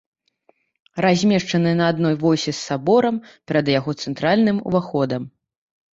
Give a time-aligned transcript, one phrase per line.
[1.05, 3.15] Размешчаная на адной восі з саборам,
[3.51, 5.21] перад яго цэнтральным уваходам.